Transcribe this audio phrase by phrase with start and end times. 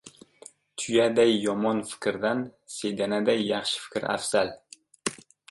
[0.83, 2.41] •Tuyaday yomon fikrdan
[2.77, 4.53] sedanaday yaxshi fikr afzal.